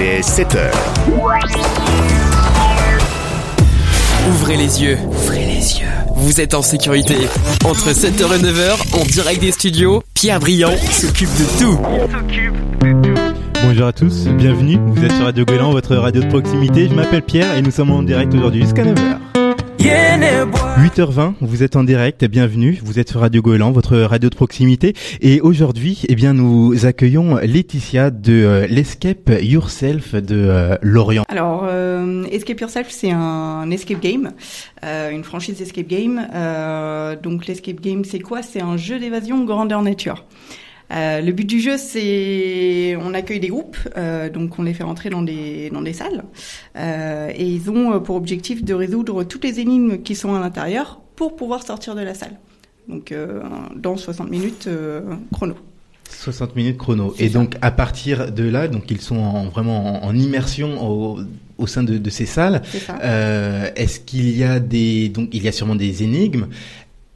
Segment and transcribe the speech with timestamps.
[0.00, 0.94] Il est 7 heures.
[4.30, 4.96] Ouvrez les yeux.
[5.06, 5.88] Ouvrez les yeux.
[6.16, 7.16] Vous êtes en sécurité.
[7.66, 11.78] Entre 7h et 9h, en direct des studios, Pierre Briand s'occupe de tout.
[13.62, 14.78] Bonjour à tous, bienvenue.
[14.86, 16.88] Vous êtes sur Radio Goéland, votre radio de proximité.
[16.88, 19.39] Je m'appelle Pierre et nous sommes en direct aujourd'hui jusqu'à 9h.
[19.80, 22.78] 8h20, vous êtes en direct, bienvenue.
[22.84, 24.92] Vous êtes sur Radio Goéland, votre radio de proximité.
[25.22, 31.24] Et aujourd'hui, eh bien, nous accueillons Laetitia de euh, l'Escape Yourself de euh, Lorient.
[31.28, 34.32] Alors, euh, Escape Yourself, c'est un escape game,
[34.84, 36.28] euh, une franchise escape game.
[36.34, 38.42] Euh, donc, l'escape game, c'est quoi?
[38.42, 40.26] C'est un jeu d'évasion grandeur nature.
[40.92, 44.82] Euh, le but du jeu, c'est on accueille des groupes, euh, donc on les fait
[44.82, 46.24] rentrer dans des dans des salles,
[46.76, 51.00] euh, et ils ont pour objectif de résoudre toutes les énigmes qui sont à l'intérieur
[51.16, 52.38] pour pouvoir sortir de la salle.
[52.88, 53.14] Donc
[53.76, 54.68] dans 60 minutes
[55.32, 55.54] chrono.
[56.08, 57.14] 60 minutes chrono.
[57.18, 57.38] Et ça.
[57.38, 61.20] donc, à partir de là, donc ils sont en, vraiment en, en immersion au,
[61.60, 62.62] au sein de, de ces salles.
[63.02, 66.46] Euh, Est-ce qu'il y a des, donc il y a sûrement des énigmes,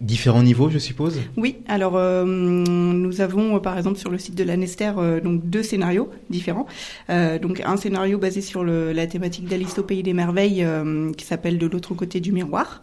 [0.00, 1.20] différents niveaux, je suppose?
[1.36, 5.48] Oui, alors euh, nous avons euh, par exemple sur le site de l'Anester euh, donc
[5.48, 6.66] deux scénarios différents.
[7.10, 11.12] Euh, donc un scénario basé sur le, la thématique d'Alice au pays des merveilles euh,
[11.12, 12.82] qui s'appelle De l'autre côté du miroir.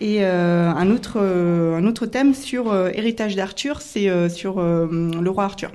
[0.00, 5.72] Et un autre un autre thème sur héritage d'Arthur, c'est sur le roi Arthur.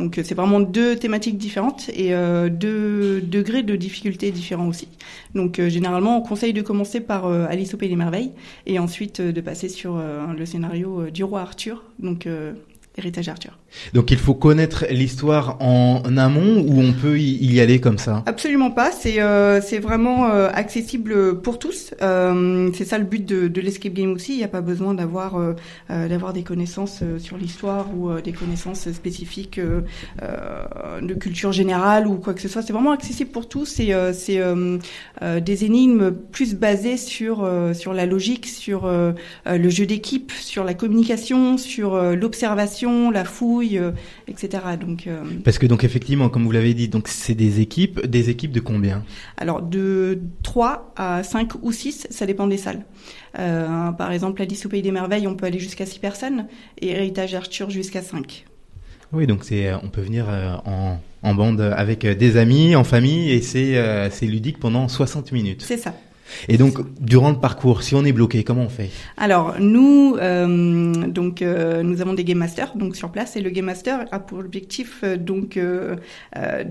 [0.00, 4.88] Donc euh, c'est vraiment deux thématiques différentes et euh, deux degrés de difficulté différents aussi.
[5.34, 8.32] Donc euh, généralement on conseille de commencer par Alice au pays des merveilles
[8.66, 10.00] et ensuite de passer sur
[10.36, 12.26] le scénario du roi Arthur, donc
[12.96, 13.59] héritage d'Arthur.
[13.94, 18.22] Donc il faut connaître l'histoire en amont ou on peut y, aller comme ça.
[18.26, 21.94] Absolument pas, c'est euh, vraiment euh, accessible pour tous.
[22.02, 24.32] Euh, c'est ça le but de, de l'escape game aussi.
[24.32, 25.38] Il n'y a pas besoin d'avoir
[25.88, 32.40] d'avoir des connaissances sur l'histoire ou des connaissances spécifiques de culture générale ou quoi que
[32.40, 32.62] ce soit.
[32.62, 33.66] C'est vraiment accessible pour tous.
[33.66, 34.40] C'est c'est
[35.40, 38.90] des énigmes plus basées sur sur la logique, sur
[39.46, 43.92] le jeu d'équipe, sur la communication, sur l'observation, la fouille, euh,
[44.28, 44.62] etc.
[44.80, 48.30] Donc euh, Parce que donc effectivement, comme vous l'avez dit, donc c'est des équipes, des
[48.30, 49.04] équipes de combien?
[49.36, 52.84] Alors de 3 à 5 ou 6, ça dépend des salles.
[53.38, 56.46] Euh, par exemple, Alice au Pays des Merveilles, on peut aller jusqu'à 6 personnes
[56.80, 58.46] et Héritage Arthur jusqu'à 5.
[59.12, 60.26] Oui, donc c'est, on peut venir
[60.64, 65.64] en, en bande avec des amis, en famille, et c'est, c'est ludique pendant 60 minutes.
[65.66, 65.94] C'est ça.
[66.48, 68.90] Et donc durant le parcours, si on est bloqué, comment on fait?
[69.16, 73.50] Alors nous, euh, donc euh, nous avons des game masters donc sur place et le
[73.50, 75.58] game master a pour objectif euh, donc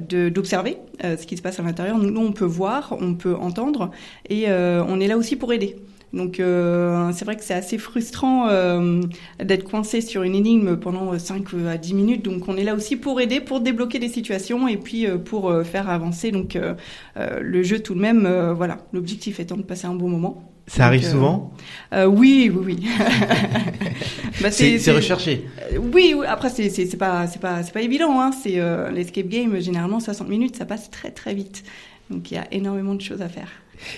[0.09, 1.97] d'observer ce qui se passe à l'intérieur.
[1.97, 3.91] Nous, on peut voir, on peut entendre
[4.29, 5.77] et on est là aussi pour aider.
[6.13, 9.01] Donc euh, c'est vrai que c'est assez frustrant euh,
[9.43, 12.25] d'être coincé sur une énigme pendant 5 à 10 minutes.
[12.25, 15.49] Donc on est là aussi pour aider, pour débloquer des situations et puis euh, pour
[15.49, 16.73] euh, faire avancer donc euh,
[17.17, 18.25] euh, le jeu tout de même.
[18.25, 20.43] euh, voilà, l'objectif étant de passer un bon moment.
[20.67, 21.51] Ça Donc, arrive euh, souvent?
[21.93, 22.87] euh, oui, oui, oui.
[24.39, 25.45] Bah, C'est recherché.
[25.73, 26.25] euh, Oui, oui.
[26.27, 28.19] Après, c'est pas c'est pas c'est pas évident.
[28.21, 28.31] Hein.
[28.31, 29.59] C'est euh, l'escape game.
[29.59, 31.63] Généralement, 60 minutes, ça passe très très vite.
[32.09, 33.49] Donc il y a énormément de choses à faire.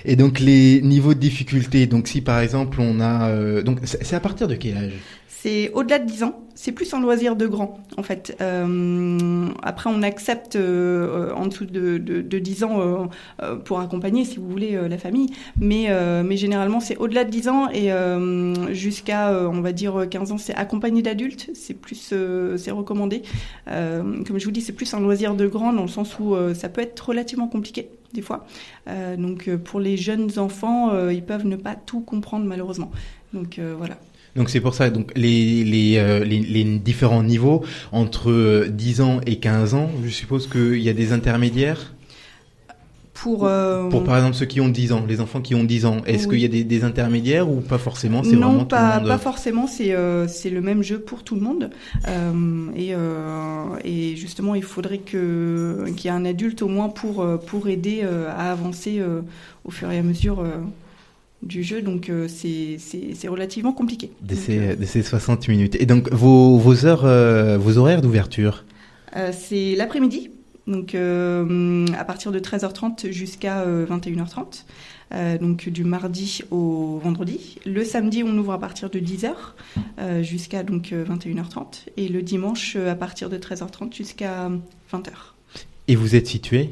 [0.05, 3.29] Et donc les niveaux de difficulté, donc si par exemple on a...
[3.29, 4.93] euh, donc c'est à partir de quel âge?
[5.41, 6.39] C'est au-delà de 10 ans.
[6.53, 8.37] C'est plus un loisir de grand, en fait.
[8.41, 13.09] Euh, après, on accepte euh, en dessous de, de, de 10 ans
[13.41, 15.29] euh, pour accompagner, si vous voulez, la famille.
[15.59, 15.87] Mais,
[16.23, 17.89] mais généralement, c'est au-delà de 10 ans et
[18.71, 21.49] jusqu'à, on va dire, 15 ans, c'est accompagné d'adultes.
[21.55, 22.13] C'est plus,
[22.57, 23.23] c'est recommandé.
[23.65, 26.69] Comme je vous dis, c'est plus un loisir de grand dans le sens où ça
[26.69, 28.45] peut être relativement compliqué des fois.
[28.87, 32.91] Euh, donc, euh, pour les jeunes enfants, euh, ils peuvent ne pas tout comprendre malheureusement.
[33.33, 33.97] Donc voilà.
[34.35, 39.73] Donc c'est pour ça, donc les, les, différents niveaux entre euh, 10 ans et 15
[39.73, 41.93] ans, je suppose qu'il y a des intermédiaires?
[43.21, 45.85] Pour, euh, Pour par exemple ceux qui ont 10 ans, les enfants qui ont 10
[45.85, 46.29] ans, est-ce Oui.
[46.29, 48.99] qu'il y a des, des intermédiaires ou pas forcément C'est non, vraiment pas, tout le
[49.01, 49.67] monde pas forcément.
[49.67, 51.69] C'est euh, le même jeu pour tout le monde.
[52.07, 52.31] Euh,
[52.75, 55.19] et, euh, et justement, il faudrait qu'il
[56.03, 59.21] y ait un adulte au moins pour euh, pour aider euh, à avancer euh,
[59.65, 60.57] au fur et à mesure euh,
[61.43, 61.83] du jeu.
[61.83, 64.09] Donc euh, c'est relativement compliqué.
[64.23, 65.75] de Donc, ces, euh, de ces 60 minutes.
[65.79, 68.65] Et donc vos, vos heures, euh, vos horaires d'ouverture?
[69.15, 70.31] Euh, c'est l'après-midi.
[70.67, 74.63] Donc euh, à partir de 13h30 jusqu'à euh, 21h30.
[75.13, 77.57] Euh, donc du mardi au vendredi.
[77.65, 79.31] Le samedi, on ouvre à partir de 10h
[79.99, 84.49] euh, jusqu'à donc euh, 21h30 et le dimanche euh, à partir de 13h30 jusqu'à
[84.93, 85.09] 20h.
[85.89, 86.69] Et vous êtes situé?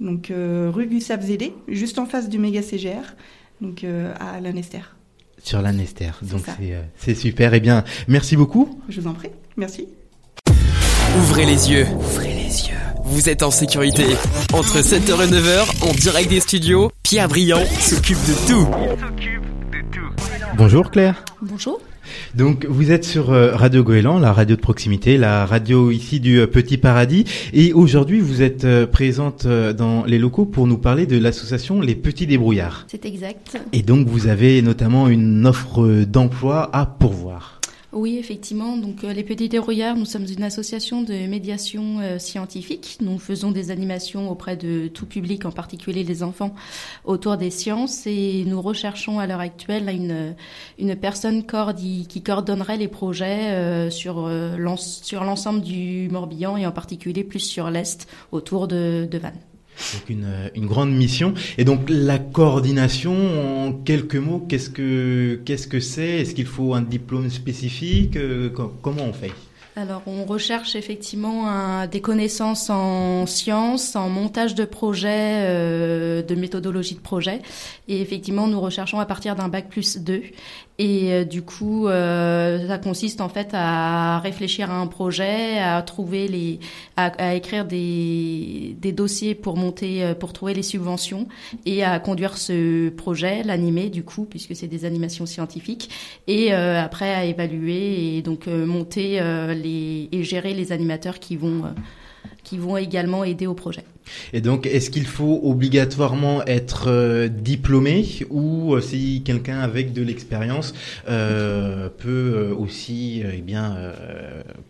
[0.00, 3.02] Donc euh, rue Gustave Zédé, juste en face du méga CGR,
[3.60, 4.80] donc euh, à Lanester.
[5.42, 6.10] sur l'Anester.
[6.22, 7.52] Donc euh, c'est super.
[7.52, 8.80] Eh bien, merci beaucoup.
[8.88, 9.30] Je vous en prie.
[9.56, 9.88] Merci.
[11.18, 11.86] Ouvrez les yeux.
[11.96, 12.77] Ouvrez les yeux.
[13.08, 14.04] Vous êtes en sécurité.
[14.52, 18.68] Entre 7h et 9h, en direct des studios, Pierre Briand s'occupe de tout.
[20.56, 21.24] Bonjour Claire.
[21.40, 21.80] Bonjour.
[22.34, 26.40] Donc vous êtes sur euh, Radio Goéland, la radio de proximité, la radio ici du
[26.40, 27.24] euh, Petit Paradis.
[27.52, 31.94] Et aujourd'hui vous êtes euh, présente dans les locaux pour nous parler de l'association Les
[31.94, 32.86] Petits Débrouillards.
[32.88, 33.58] C'est exact.
[33.72, 37.57] Et donc vous avez notamment une offre d'emploi à pourvoir.
[37.92, 38.76] Oui, effectivement.
[38.76, 42.98] Donc, euh, les Petits Débrouillards, nous sommes une association de médiation euh, scientifique.
[43.00, 46.54] Nous faisons des animations auprès de tout public, en particulier les enfants,
[47.06, 48.06] autour des sciences.
[48.06, 55.62] Et nous recherchons à l'heure actuelle une, personne qui coordonnerait les projets euh, sur, l'ensemble
[55.62, 59.47] du Morbihan et en particulier plus sur l'Est, autour de Vannes.
[59.94, 61.34] Donc une, une, grande mission.
[61.56, 66.20] Et donc la coordination, en quelques mots, qu'est-ce que qu'est-ce que c'est?
[66.20, 68.16] Est-ce qu'il faut un diplôme spécifique?
[68.16, 68.50] Euh,
[68.82, 69.32] Comment on fait?
[69.78, 76.96] Alors, on recherche effectivement des connaissances en sciences, en montage de projets, euh, de méthodologie
[76.96, 77.42] de projet.
[77.86, 80.22] Et effectivement, nous recherchons à partir d'un bac plus 2.
[80.80, 85.82] Et euh, du coup, euh, ça consiste en fait à réfléchir à un projet, à
[85.82, 86.60] trouver les,
[86.96, 91.26] à, à écrire des, des, dossiers pour monter, euh, pour trouver les subventions
[91.66, 95.90] et à conduire ce projet, l'animer du coup, puisque c'est des animations scientifiques,
[96.28, 99.20] et euh, après à évaluer et donc monter
[99.54, 101.64] les et gérer les animateurs qui vont
[102.48, 103.84] qui vont également aider au projet.
[104.32, 110.02] Et donc, est-ce qu'il faut obligatoirement être euh, diplômé ou euh, si quelqu'un avec de
[110.02, 110.72] l'expérience
[111.08, 113.76] euh, peut aussi eh bien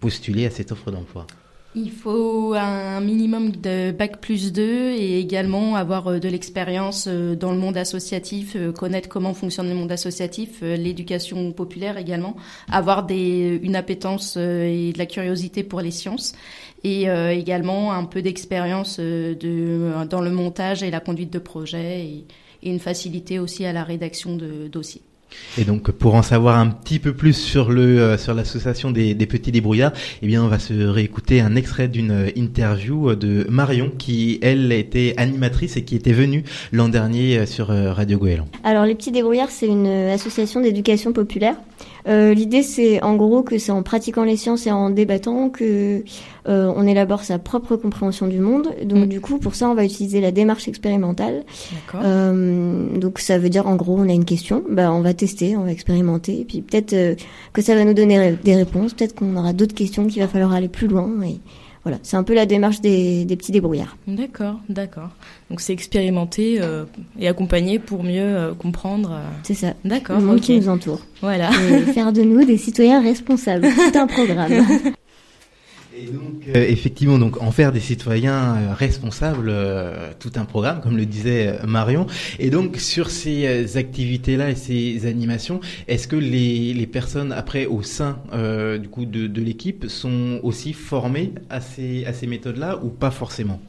[0.01, 1.27] postuler à cette offre d'emploi?
[1.75, 7.59] Il faut un minimum de bac plus 2 et également avoir de l'expérience dans le
[7.59, 12.37] monde associatif, connaître comment fonctionne le monde associatif, l'éducation populaire également,
[12.71, 16.33] avoir des, une appétence et de la curiosité pour les sciences
[16.85, 21.39] et euh, également un peu d'expérience euh, de, dans le montage et la conduite de
[21.39, 22.25] projet et,
[22.63, 25.03] et une facilité aussi à la rédaction de dossiers.
[25.59, 29.13] Et donc, pour en savoir un petit peu plus sur le euh, sur l'association des,
[29.13, 29.93] des, petits débrouillards,
[30.23, 35.13] eh bien, on va se réécouter un extrait d'une interview de Marion, qui elle était
[35.19, 38.49] animatrice et qui était venue l'an dernier sur Radio Goéland.
[38.65, 41.57] Alors, les petits débrouillards, c'est une association d'éducation populaire
[42.09, 46.03] euh, l'idée, c'est en gros que c'est en pratiquant les sciences et en débattant que
[46.49, 48.69] euh, on élabore sa propre compréhension du monde.
[48.85, 49.09] Donc, mm.
[49.09, 51.45] du coup, pour ça, on va utiliser la démarche expérimentale.
[51.95, 55.57] Euh, donc, ça veut dire, en gros, on a une question, bah, on va tester,
[55.57, 57.17] on va expérimenter, et puis peut-être
[57.53, 58.95] que ça va nous donner des réponses.
[58.95, 61.11] Peut-être qu'on aura d'autres questions qu'il va falloir aller plus loin.
[61.23, 61.41] Et,
[61.85, 63.97] voilà, c'est un peu la démarche des, petits débrouillards.
[64.07, 65.11] D'accord, d'accord.
[65.51, 66.85] Donc c'est expérimenter euh,
[67.19, 69.13] et accompagner pour mieux euh, comprendre.
[69.13, 69.75] Euh, c'est ça.
[69.85, 70.19] D'accord.
[70.19, 71.01] Le monde qui nous entoure.
[71.21, 71.51] Voilà.
[71.71, 73.67] Et faire de nous des citoyens responsables.
[73.77, 74.65] C'est un programme.
[76.07, 80.97] Donc, euh, effectivement, donc en faire des citoyens euh, responsables, euh, tout un programme, comme
[80.97, 82.07] le disait Marion.
[82.39, 88.19] Et donc, sur ces activités-là et ces animations, est-ce que les, personnes après au sein
[88.81, 93.11] du coup de, de l'équipe sont aussi formées à ces à ces méthodes-là ou pas
[93.11, 93.61] forcément?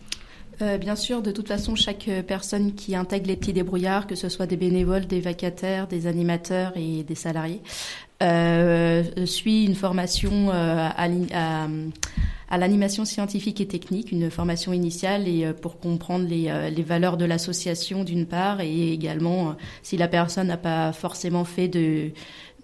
[0.80, 4.46] Bien sûr, de toute façon, chaque personne qui intègre les petits débrouillards, que ce soit
[4.46, 7.62] des bénévoles, des vacataires, des animateurs et des salariés,
[8.22, 10.90] euh, suit une formation euh,
[12.50, 16.84] à, l'animation scientifique et technique, une formation initiale et euh, pour comprendre les, euh, les
[16.84, 22.12] valeurs de l'association d'une part et également si la personne n'a pas forcément fait de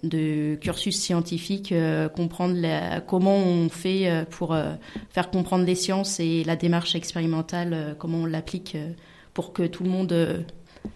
[0.04, 1.74] de cursus scientifique,
[2.16, 4.56] comprendre la, comment on fait pour
[5.10, 8.78] faire comprendre les sciences et la démarche expérimentale, comment on l'applique
[9.34, 10.46] pour que tout le monde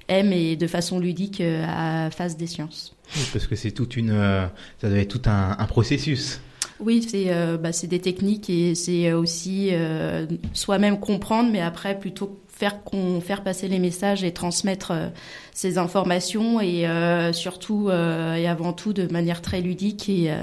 [0.08, 2.96] aime et de façon ludique à face des sciences
[3.34, 4.46] parce que c'est toute une, euh,
[4.81, 6.41] ça doit être tout un, un processus.
[6.79, 12.39] Oui, c'est euh, bah, des techniques et c'est aussi euh, soi-même comprendre, mais après plutôt
[12.48, 12.79] faire
[13.22, 15.10] faire passer les messages et transmettre euh,
[15.53, 16.86] ces informations et
[17.34, 20.34] surtout et avant tout de manière très ludique et,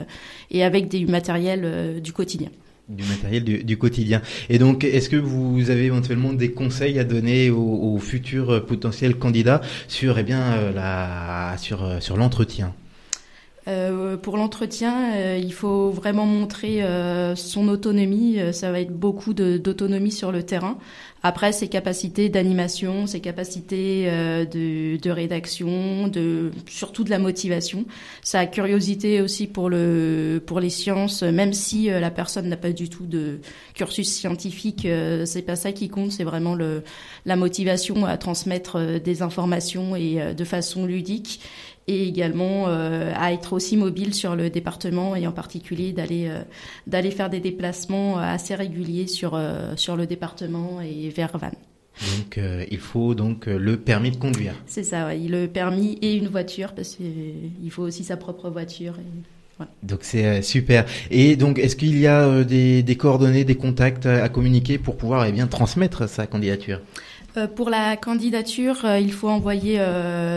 [0.51, 2.51] et avec des matériels du quotidien
[2.89, 4.23] du matériel du, du, quotidien.
[4.49, 9.17] Et donc, est-ce que vous avez éventuellement des conseils à donner aux, aux futurs potentiels
[9.17, 12.75] candidats sur, eh bien, euh, la, sur, euh, sur l'entretien?
[13.69, 18.39] Euh, pour l'entretien, euh, il faut vraiment montrer euh, son autonomie.
[18.53, 20.79] ça va être beaucoup d'autonomie sur le terrain.
[21.25, 27.85] Après, ses capacités d'animation, ses capacités de, de, rédaction, de surtout de la motivation,
[28.23, 32.89] sa curiosité aussi pour le pour les sciences, même si la personne n'a pas du
[32.89, 33.41] tout de
[33.75, 34.87] cursus scientifique,
[35.25, 36.13] c'est pas ça qui compte.
[36.13, 36.85] C'est vraiment le
[37.25, 41.41] la motivation à transmettre des informations et de façon ludique
[41.89, 46.31] et également à être aussi mobile sur le département et en particulier d'aller
[46.87, 49.41] d'aller faire des déplacements assez réguliers sur
[49.77, 51.53] sur le département et vers Vannes.
[52.19, 52.41] Donc
[52.71, 54.55] il faut donc le permis de conduire.
[54.67, 58.95] C'est ça, oui, le permis et une voiture parce qu'il faut aussi sa propre voiture.
[58.99, 59.37] Et...
[59.83, 60.85] Donc c'est euh, super.
[61.11, 65.27] Et donc est-ce qu'il y a euh, des, coordonnées, des contacts à communiquer pour pouvoir
[65.27, 66.81] eh bien transmettre sa candidature?
[67.37, 69.81] Euh, Pour la candidature, il faut envoyer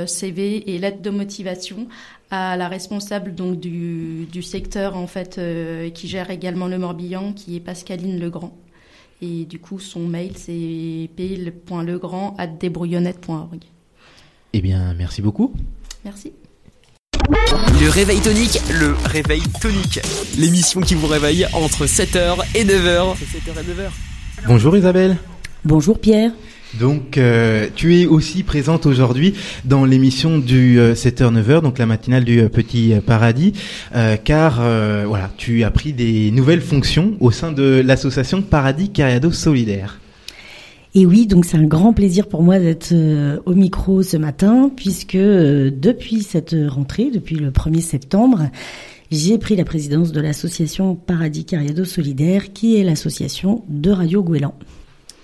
[0.08, 1.88] CV et lettre de motivation
[2.32, 5.42] à la responsable donc du, du secteur en fait
[5.94, 8.56] qui gère également le Morbihan, qui est Pascaline Legrand.
[9.22, 13.64] Et du coup, son mail c'est pile.legrand@débrouillonnette.org.
[14.54, 15.54] Eh bien, merci beaucoup.
[16.06, 16.32] Merci.
[17.30, 20.00] Le réveil tonique, le réveil tonique.
[20.38, 23.16] L'émission qui vous réveille entre 7h et 9h.
[23.16, 23.92] 7h et 9h.
[24.48, 25.18] Bonjour Isabelle.
[25.66, 26.32] Bonjour Pierre.
[26.78, 29.34] Donc, euh, tu es aussi présente aujourd'hui
[29.66, 33.54] dans l'émission du 7h-9h, euh, donc la matinale du euh, Petit Paradis,
[34.24, 34.62] car
[35.08, 40.00] voilà, tu as pris des nouvelles fonctions au sein de l'association Paradis Cariado Solidaire.
[40.96, 42.94] Et oui, donc c'est un grand plaisir pour moi d'être
[43.46, 48.50] au micro ce matin, puisque depuis cette rentrée, depuis le 1er septembre,
[49.12, 54.54] j'ai pris la présidence de l'association Paradis Cariado Solidaire, qui est l'association de Radio Gouélan.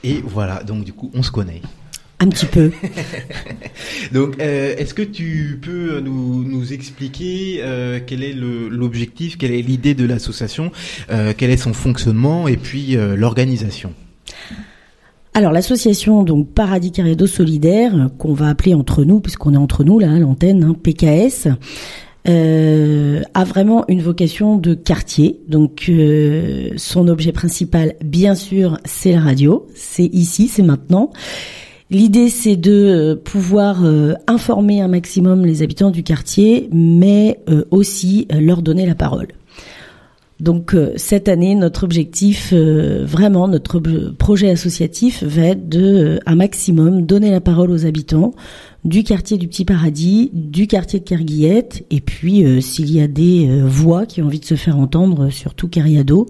[0.06, 1.62] Et voilà, donc du coup, on se connaît.
[2.20, 2.72] Un petit peu.
[4.14, 7.62] donc, euh, est-ce que tu peux nous, nous expliquer
[8.08, 10.72] quel est l'objectif, quelle est l'idée de l'association,
[11.10, 13.94] quel est son fonctionnement et puis l'organisation?
[15.34, 20.00] Alors l'association donc Paradis Carédo Solidaire qu'on va appeler entre nous puisqu'on est entre nous
[20.00, 21.50] là à l'antenne hein, PKS
[22.28, 25.42] euh, a vraiment une vocation de quartier.
[25.48, 31.12] Donc euh, son objet principal bien sûr c'est la radio, c'est ici, c'est maintenant.
[31.92, 33.84] L'idée, c'est de euh, pouvoir
[34.26, 37.40] informer un maximum les habitants du quartier, mais
[37.70, 39.28] aussi leur donner la parole.
[40.40, 43.80] Donc euh, cette année, notre objectif, euh, vraiment notre
[44.12, 48.34] projet associatif, va être de euh, un maximum donner la parole aux habitants,
[48.86, 53.08] du quartier du Petit Paradis, du quartier de Kerguillette, et puis euh, s'il y a
[53.08, 56.28] des euh, voix qui ont envie de se faire entendre, surtout Cariado,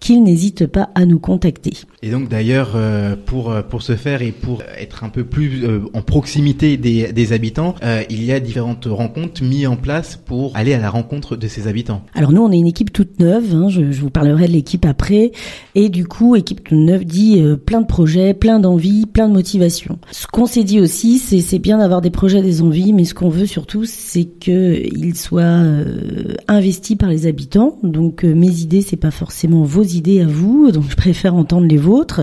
[0.00, 1.72] qu'ils n'hésitent pas à nous contacter.
[2.02, 6.02] Et donc d'ailleurs, euh, pour pour ce faire et pour être un peu plus en
[6.02, 7.74] proximité des, des habitants,
[8.10, 11.66] il y a différentes rencontres mises en place pour aller à la rencontre de ces
[11.66, 12.02] habitants.
[12.14, 13.54] Alors nous, on est une équipe toute neuve.
[13.54, 15.32] Hein, je, je, vous parlerai de l'équipe après.
[15.74, 19.98] Et du coup, équipe toute neuve dit plein de projets, plein d'envies, plein de motivation.
[20.10, 23.14] Ce qu'on s'est dit aussi, c'est c'est bien d'avoir des projets, des envies, mais ce
[23.14, 27.78] qu'on veut surtout, c'est qu'ils soient euh, investis par les habitants.
[27.82, 31.66] Donc euh, mes idées, c'est pas forcément vos idées à vous, donc je préfère entendre
[31.66, 32.22] les vôtres.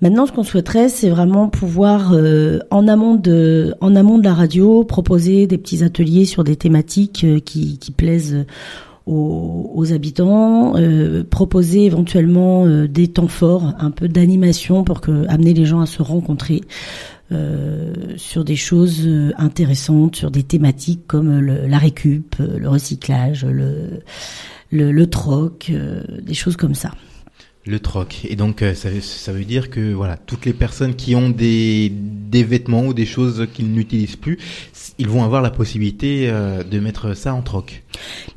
[0.00, 4.34] Maintenant, ce qu'on souhaiterait, c'est vraiment pouvoir, euh, en amont de, en amont de la
[4.34, 8.44] radio, proposer des petits ateliers sur des thématiques qui, plaisent
[9.06, 10.74] aux, habitants,
[11.30, 16.62] proposer éventuellement des temps forts, un peu d'animation pour amener les gens à se rencontrer.
[17.32, 22.68] Euh, sur des choses euh, intéressantes, sur des thématiques comme le, la récup, euh, le
[22.68, 24.00] recyclage, le,
[24.70, 25.70] le, le troc,
[26.22, 26.90] des choses comme ça.
[27.64, 28.26] Le troc.
[28.28, 32.42] Et donc ça, ça, veut dire que voilà, toutes les personnes qui ont des, des
[32.42, 34.38] vêtements ou des choses qu'ils n'utilisent plus,
[34.98, 37.84] ils vont avoir la possibilité de mettre ça en troc.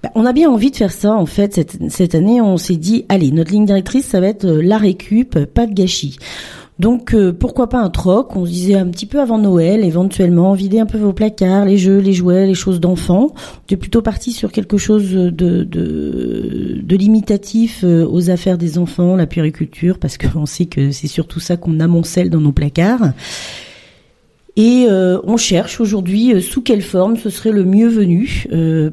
[0.03, 1.55] Bah, on a bien envie de faire ça en fait.
[1.55, 5.43] Cette, cette année, on s'est dit, allez, notre ligne directrice, ça va être la récup,
[5.45, 6.17] pas de gâchis.
[6.77, 10.53] Donc euh, pourquoi pas un troc On se disait un petit peu avant Noël, éventuellement,
[10.53, 13.33] vider un peu vos placards, les jeux, les jouets, les choses d'enfants.
[13.69, 19.99] Est plutôt parti sur quelque chose de limitatif euh, aux affaires des enfants, la puériculture,
[19.99, 23.13] parce qu'on sait que c'est surtout ça qu'on amoncelle dans nos placards.
[24.57, 28.45] Et euh, on cherche aujourd'hui sous quelle forme ce serait le mieux venu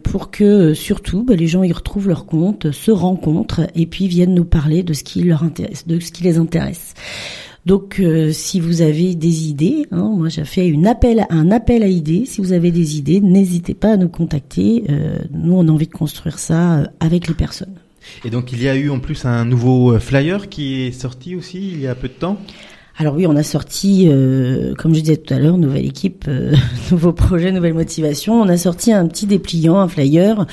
[0.02, 4.34] pour que surtout bah, les gens y retrouvent leur compte, se rencontrent et puis viennent
[4.34, 6.94] nous parler de ce qui leur intéresse, de ce qui les intéresse.
[7.64, 11.85] Donc, euh, si vous avez des idées, hein, moi j'ai fait une appel, un appel
[11.85, 12.25] à idées.
[12.26, 14.85] Si vous avez des idées, n'hésitez pas à nous contacter.
[14.90, 17.75] Euh, nous, on a envie de construire ça euh, avec les personnes.
[18.25, 21.71] Et donc, il y a eu en plus un nouveau flyer qui est sorti aussi
[21.71, 22.37] il y a peu de temps?
[22.99, 24.07] Alors oui, on a sorti,
[24.76, 26.28] comme je disais tout à l'heure, nouvelle équipe,
[26.90, 28.35] nouveau projet, nouvelle motivation.
[28.35, 30.47] On a sorti un petit dépliant, un flyer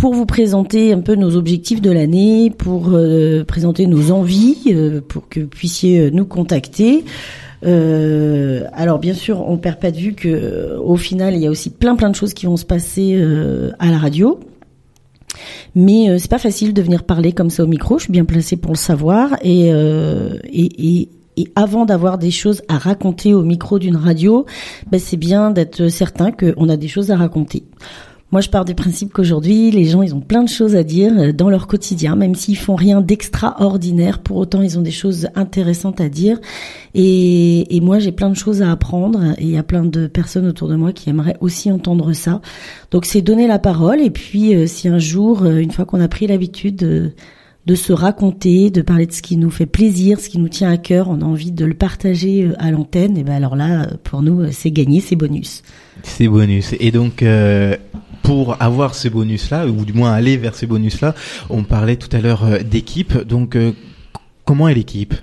[0.00, 5.02] pour vous présenter un peu nos objectifs de l'année, pour euh, présenter nos envies, euh,
[5.06, 7.04] pour que vous puissiez euh, nous contacter.
[7.62, 11.68] alors bien sûr, on perd pas de vue que au final, il y a aussi
[11.68, 13.22] plein plein de choses qui vont se passer
[13.78, 14.40] à la radio.
[15.74, 17.98] Mais c'est pas facile de venir parler comme ça au micro.
[17.98, 22.60] Je suis bien placée pour le savoir et, et, et et avant d'avoir des choses
[22.68, 24.46] à raconter au micro d'une radio,
[24.90, 27.62] ben c'est bien d'être certain qu'on a des choses à raconter.
[28.32, 31.12] Moi, je pars du principe qu'aujourd'hui, les gens, ils ont plein de choses à dire
[31.18, 34.20] euh, dans leur quotidien, même s'ils font rien d'extraordinaire.
[34.20, 36.38] Pour autant, ils ont des choses intéressantes à dire.
[36.94, 39.34] Et, et moi, j'ai plein de choses à apprendre.
[39.38, 42.40] Et il y a plein de personnes autour de moi qui aimeraient aussi entendre ça.
[42.92, 44.00] Donc, c'est donner la parole.
[44.00, 47.10] Et puis, euh, si un jour, euh, une fois qu'on a pris l'habitude de,
[47.66, 50.70] de se raconter, de parler de ce qui nous fait plaisir, ce qui nous tient
[50.70, 54.22] à cœur, on a envie de le partager à l'antenne, et ben alors là, pour
[54.22, 55.62] nous, c'est gagné, c'est bonus.
[56.02, 56.74] C'est bonus.
[56.80, 57.76] Et donc, euh,
[58.22, 61.14] pour avoir ces bonus-là, ou du moins aller vers ces bonus-là,
[61.48, 63.16] on parlait tout à l'heure euh, d'équipe.
[63.16, 63.72] Donc, euh,
[64.44, 65.14] comment est l'équipe?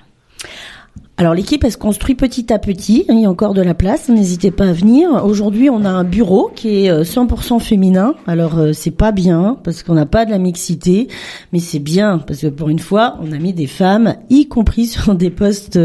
[1.17, 3.05] Alors l'équipe, elle se construit petit à petit.
[3.09, 4.07] Il y a encore de la place.
[4.07, 5.25] N'hésitez pas à venir.
[5.25, 8.13] Aujourd'hui, on a un bureau qui est 100% féminin.
[8.27, 11.07] Alors c'est pas bien parce qu'on n'a pas de la mixité,
[11.53, 14.85] mais c'est bien parce que pour une fois, on a mis des femmes, y compris
[14.85, 15.79] sur des postes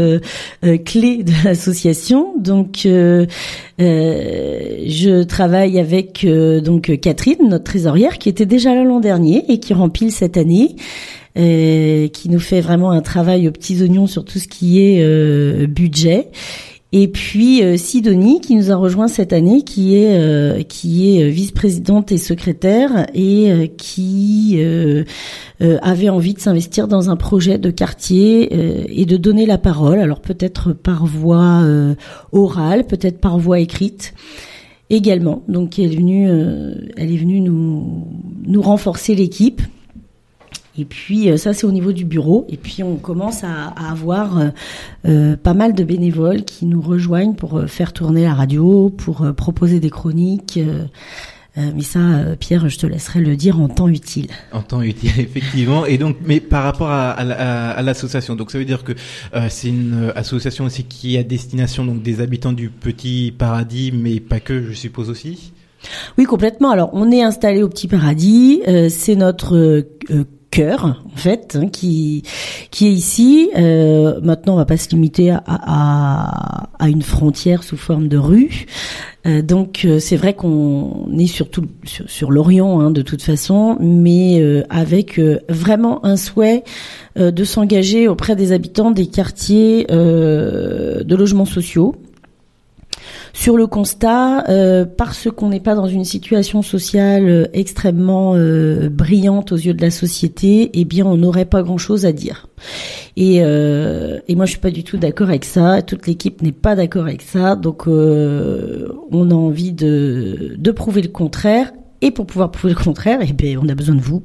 [0.85, 2.33] clés de l'association.
[2.37, 2.85] Donc
[3.79, 9.45] euh, je travaille avec euh, donc Catherine, notre trésorière, qui était déjà là l'an dernier
[9.49, 10.75] et qui rempile cette année.
[11.35, 15.01] Euh, qui nous fait vraiment un travail aux petits oignons sur tout ce qui est
[15.67, 16.29] budget.
[16.95, 22.19] Et puis Sidonie qui nous a rejoint cette année, qui est qui est vice-présidente et
[22.19, 24.59] secrétaire et qui
[25.81, 29.97] avait envie de s'investir dans un projet de quartier et de donner la parole.
[29.97, 31.63] Alors peut-être par voie
[32.31, 34.13] orale, peut-être par voie écrite
[34.91, 35.41] également.
[35.47, 36.29] Donc elle est venue,
[36.95, 38.07] elle est venue nous
[38.45, 39.63] nous renforcer l'équipe.
[40.77, 42.45] Et puis euh, ça c'est au niveau du bureau.
[42.49, 44.49] Et puis on commence à, avoir euh,
[45.05, 49.79] euh, pas mal de bénévoles qui nous rejoignent pour faire tourner la radio, pour proposer
[49.79, 50.59] des chroniques.
[51.55, 54.27] mais ça, Pierre, je te laisserai le dire en temps utile.
[54.51, 55.85] En temps utile, effectivement.
[55.85, 58.93] Et donc, mais par rapport à, à, l'association, donc ça veut dire que
[59.49, 64.19] c'est une association aussi qui est à destination donc des habitants du Petit Paradis, mais
[64.19, 65.53] pas que, je suppose aussi?
[66.17, 66.71] Oui, complètement.
[66.71, 68.61] Alors, on est installé au Petit Paradis.
[68.89, 69.85] c'est notre
[70.53, 72.23] cœur en fait hein, qui
[72.69, 73.49] qui est ici.
[73.57, 75.41] Euh, maintenant, on va pas se limiter à,
[76.79, 78.65] à, une frontière sous forme de rue.
[79.25, 83.77] Euh, donc euh, c'est vrai qu'on est surtout sur, sur l'Orient hein, de toute façon,
[83.79, 86.63] mais avec vraiment un souhait
[87.15, 91.95] de s'engager auprès des habitants des quartiers de logements sociaux
[93.33, 98.89] sur le constat, euh, parce qu'on n'est pas dans une situation sociale euh, extrêmement euh,
[98.89, 102.47] brillante aux yeux de la société, eh bien, on n'aurait pas grand-chose à dire.
[103.17, 105.81] Et, moi, je suis pas du tout d'accord avec ça.
[105.81, 107.55] Toute l'équipe n'est pas d'accord avec ça.
[107.55, 111.71] Donc, on a envie de, de prouver le contraire.
[112.01, 114.23] Et pour pouvoir prouver le contraire, eh bien, on a besoin de vous.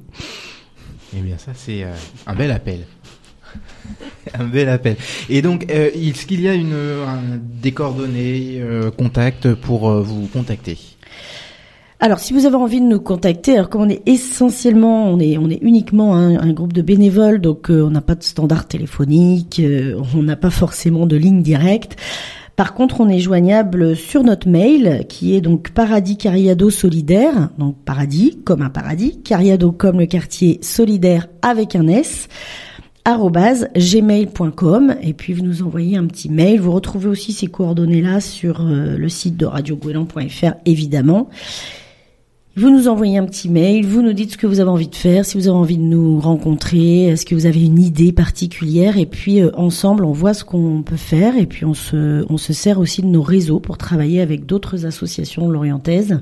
[1.16, 1.84] Eh bien, ça, c'est
[2.26, 2.80] un bel appel.
[4.38, 4.96] un bel appel.
[5.28, 6.74] Et donc, euh, est-ce qu'il y a une,
[7.60, 10.78] des coordonnées, euh, contact pour euh, vous contacter?
[12.00, 15.36] Alors, si vous avez envie de nous contacter, alors comme on est essentiellement, on est,
[15.36, 19.60] on est uniquement un, groupe de bénévoles, donc on n'a pas de standard téléphonique,
[20.14, 21.96] on n'a pas forcément de ligne directe.
[22.54, 27.76] Par contre, on est joignable sur notre mail, qui est donc Paradis Cariado Solidaire, donc
[27.84, 32.28] Paradis comme un paradis, Cariado comme le quartier solidaire avec un S
[33.16, 36.60] gmail.com et puis vous nous envoyez un petit mail.
[36.60, 41.28] Vous retrouvez aussi ces coordonnées-là sur euh, le site de radiogouélan.fr évidemment.
[42.56, 44.94] Vous nous envoyez un petit mail, vous nous dites ce que vous avez envie de
[44.96, 48.98] faire, si vous avez envie de nous rencontrer, est-ce que vous avez une idée particulière
[48.98, 52.36] et puis euh, ensemble on voit ce qu'on peut faire et puis on se, on
[52.36, 56.20] se sert aussi de nos réseaux pour travailler avec d'autres associations lorientaises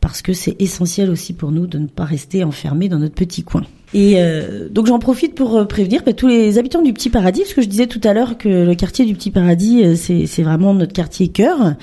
[0.00, 3.42] parce que c'est essentiel aussi pour nous de ne pas rester enfermés dans notre petit
[3.42, 3.64] coin.
[3.94, 7.42] Et euh, donc j'en profite pour euh, prévenir bah, tous les habitants du Petit Paradis,
[7.42, 10.42] parce que je disais tout à l'heure que le quartier du Petit Paradis, euh, c'est
[10.42, 11.74] vraiment notre quartier cœur.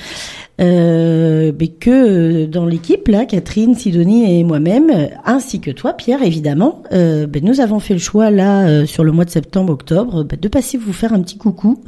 [0.60, 4.92] Euh, mais que dans l'équipe là, Catherine, Sidonie et moi-même,
[5.26, 9.14] ainsi que toi, Pierre, évidemment, euh, ben, nous avons fait le choix là sur le
[9.14, 11.82] mois de septembre-octobre ben, de passer vous faire un petit coucou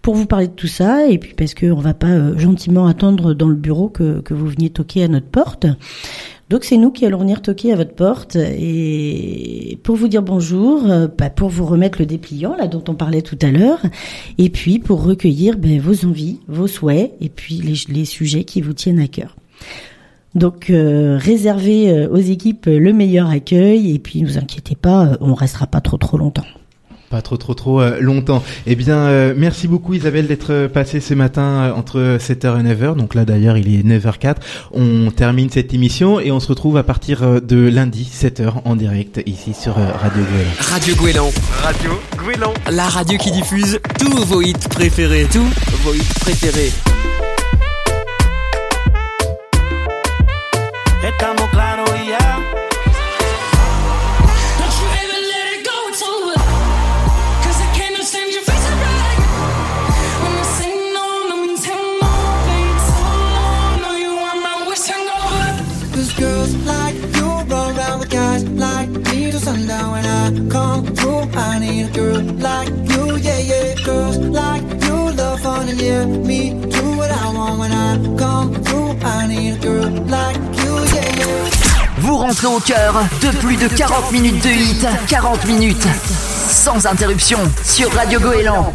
[0.00, 3.34] pour vous parler de tout ça, et puis parce que on va pas gentiment attendre
[3.34, 5.66] dans le bureau que, que vous veniez toquer à notre porte.
[6.48, 10.88] Donc c'est nous qui allons venir toquer à votre porte et pour vous dire bonjour,
[10.88, 13.80] euh, bah, pour vous remettre le dépliant là dont on parlait tout à l'heure,
[14.38, 18.74] et puis pour recueillir ben, vos envies, vos souhaits et puis les, sujets qui vous
[18.74, 19.34] tiennent à cœur.
[20.36, 25.16] Donc euh, réservez euh, aux équipes le meilleur accueil et puis ne vous inquiétez pas,
[25.20, 26.46] on restera pas trop trop longtemps.
[27.10, 28.42] Pas trop trop trop euh, longtemps.
[28.66, 32.96] Eh bien, euh, merci beaucoup Isabelle d'être euh, passée ce matin entre 7h et 9h.
[32.96, 34.36] Donc là d'ailleurs il est 9h04.
[34.72, 39.22] On termine cette émission et on se retrouve à partir de lundi 7h en direct
[39.26, 40.50] ici sur Radio Gouélan.
[40.60, 41.30] Radio Gouélan.
[41.62, 42.54] Radio Gouélan.
[42.72, 45.26] La radio qui diffuse tous vos hits préférés.
[45.30, 45.46] Tous
[45.84, 46.72] vos hits préférés.
[51.06, 51.75] Estamos claros
[82.36, 85.86] rentrez au cœur de plus de 40 minutes de hit, 40 minutes
[86.48, 88.74] sans interruption sur Radio Goéland.